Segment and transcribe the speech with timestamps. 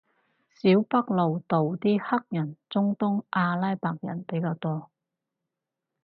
[0.55, 4.89] 小北路度啲黑人中東阿拉伯人比較多